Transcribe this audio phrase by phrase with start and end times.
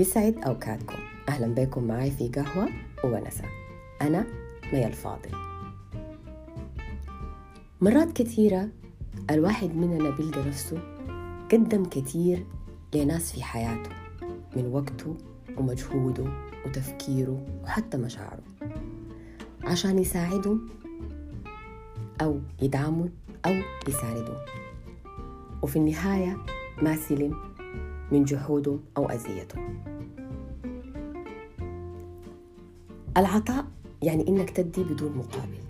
[0.00, 0.98] يسعد أوقاتكم.
[1.28, 2.68] أهلا بكم معي في قهوة
[3.04, 3.44] وونسة.
[4.02, 4.26] أنا
[4.72, 5.30] مي الفاضل
[7.80, 8.68] مرات كثيرة
[9.30, 10.78] الواحد مننا بيلقى نفسه
[11.52, 12.46] قدم كثير
[12.94, 13.90] لناس في حياته
[14.56, 15.16] من وقته
[15.56, 16.24] ومجهوده
[16.66, 18.42] وتفكيره وحتى مشاعره.
[19.64, 20.68] عشان يساعدهم
[22.20, 23.10] أو يدعمهم
[23.46, 23.54] أو
[23.88, 24.38] يساندهم.
[25.62, 26.36] وفي النهاية
[26.82, 27.49] ما سلم
[28.12, 29.84] من جحودهم أو أذيتهم
[33.16, 33.66] العطاء
[34.02, 35.60] يعني إنك تدي بدون مقابل.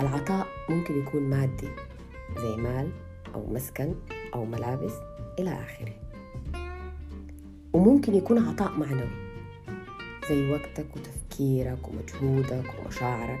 [0.00, 1.68] العطاء ممكن يكون مادي
[2.38, 2.90] زي مال
[3.34, 3.94] أو مسكن
[4.34, 4.92] أو ملابس
[5.38, 5.94] إلى آخره.
[7.72, 9.32] وممكن يكون عطاء معنوي
[10.28, 13.40] زي وقتك وتفكيرك ومجهودك ومشاعرك.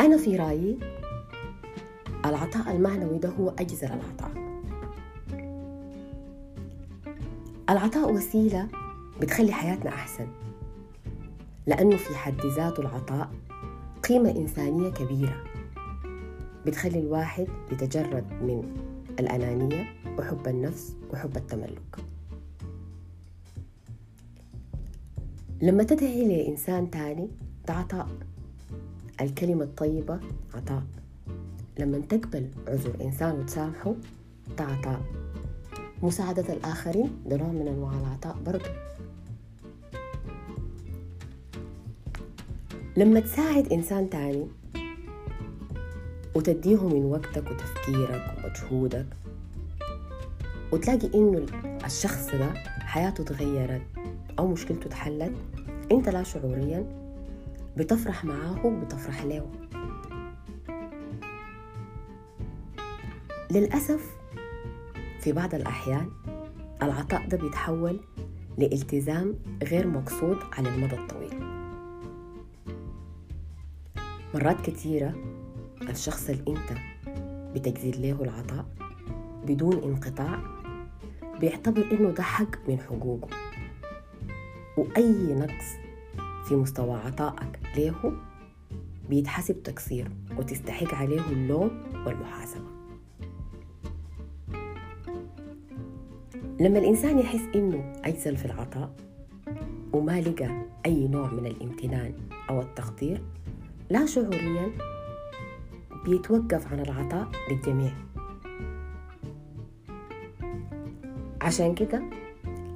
[0.00, 0.78] أنا في رأيي
[2.24, 4.47] العطاء المعنوي ده هو أجزل العطاء.
[7.70, 8.68] العطاء وسيلة
[9.20, 10.26] بتخلي حياتنا أحسن
[11.66, 13.30] لأنه في حد ذاته العطاء
[14.08, 15.44] قيمة إنسانية كبيرة
[16.66, 18.62] بتخلي الواحد يتجرد من
[19.20, 19.84] الأنانية
[20.18, 21.96] وحب النفس وحب التملك.
[25.62, 27.28] لما تدعي لإنسان تاني
[27.68, 28.08] ده عطاء.
[29.20, 30.20] الكلمة الطيبة
[30.54, 30.82] عطاء.
[31.78, 33.94] لما تقبل عذر إنسان وتسامحه
[34.58, 35.02] ده عطاء.
[36.02, 38.70] مساعدة الآخرين ده نوع من أنواع العطاء برضه
[42.96, 44.46] لما تساعد إنسان تاني
[46.34, 49.06] وتديه من وقتك وتفكيرك ومجهودك
[50.72, 51.46] وتلاقي إنه
[51.84, 53.82] الشخص ده حياته تغيرت
[54.38, 55.32] أو مشكلته اتحلت
[55.92, 56.86] أنت لا شعوريا
[57.76, 59.46] بتفرح معاه وبتفرح له.
[63.50, 64.17] للأسف
[65.20, 66.10] في بعض الأحيان
[66.82, 68.00] العطاء ده بيتحول
[68.58, 71.42] لالتزام غير مقصود على المدى الطويل.
[74.34, 75.14] مرات كثيرة
[75.88, 76.78] الشخص اللي انت
[77.54, 78.66] بتجزيد له العطاء
[79.46, 80.40] بدون انقطاع
[81.40, 83.28] بيعتبر إنه ده حق من حقوقه.
[84.76, 85.66] وأي نقص
[86.48, 88.12] في مستوى عطائك له
[89.08, 91.70] بيتحسب تقصير وتستحق عليه اللوم
[92.06, 92.77] والمحاسبة.
[96.60, 98.90] لما الإنسان يحس إنه أجزل في العطاء
[99.92, 102.12] وما لقى أي نوع من الامتنان
[102.50, 103.22] أو التقدير
[103.90, 104.70] لا شعوريا
[106.04, 107.92] بيتوقف عن العطاء للجميع.
[111.40, 112.02] عشان كده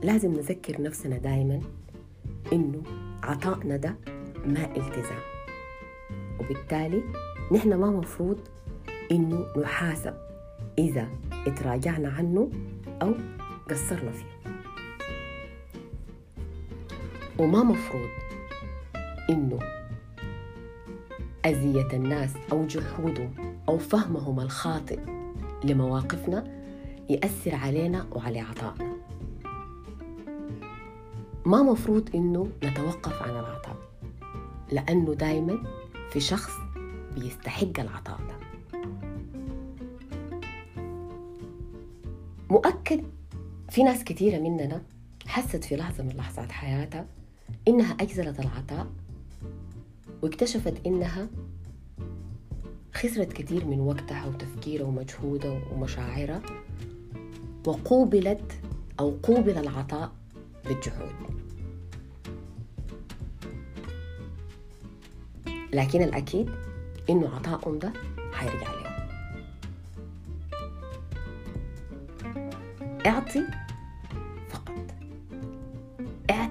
[0.02, 1.60] لازم نذكر نفسنا دايما
[2.52, 2.82] إنه
[3.22, 3.96] عطائنا ده
[4.46, 5.22] ما التزام
[6.40, 7.02] وبالتالي
[7.52, 8.38] نحن ما مفروض
[9.12, 10.14] إنه نحاسب
[10.78, 11.08] إذا
[11.46, 12.50] اتراجعنا عنه
[13.02, 13.14] أو
[13.72, 14.52] قصرنا فيه
[17.38, 18.08] وما مفروض
[19.30, 19.58] إنه
[21.46, 23.34] أذية الناس أو جحودهم
[23.68, 24.98] أو فهمهم الخاطئ
[25.64, 26.44] لمواقفنا
[27.10, 28.92] يأثر علينا وعلى عطائنا
[31.46, 33.76] ما مفروض إنه نتوقف عن العطاء
[34.72, 35.62] لأنه دايما
[36.10, 36.52] في شخص
[37.14, 38.36] بيستحق العطاء ده.
[42.50, 43.04] مؤكد
[43.72, 44.82] في ناس كثيرة مننا
[45.26, 47.06] حست في لحظة من لحظات حياتها
[47.68, 48.86] إنها أجزلت العطاء
[50.22, 51.28] واكتشفت إنها
[52.94, 56.42] خسرت كثير من وقتها وتفكيرها ومجهودها ومشاعرها
[57.66, 58.52] وقوبلت
[59.00, 60.12] أو قوبل العطاء
[60.64, 61.12] بالجحود.
[65.72, 66.50] لكن الأكيد
[67.10, 67.92] إنه عطائهم ده
[68.32, 68.92] حيرجع لهم.
[73.06, 73.61] اعطي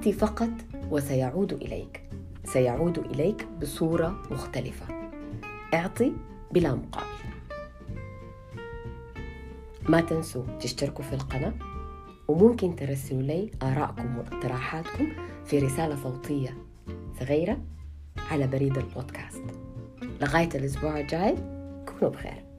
[0.02, 0.50] اعطي فقط
[0.92, 2.04] وسيعود إليك.
[2.46, 4.86] سيعود إليك بصورة مختلفة.
[5.74, 6.14] اعطي
[6.52, 7.30] بلا مقابل.
[9.90, 11.53] ما تنسوا تشتركوا في القناة
[12.28, 15.08] وممكن ترسلوا لي آرائكم واقتراحاتكم
[15.46, 16.58] في رسالة صوتية
[17.20, 17.58] صغيرة
[18.32, 19.44] على بريد البودكاست.
[20.22, 21.36] لغاية الأسبوع الجاي
[21.86, 22.51] كونوا بخير.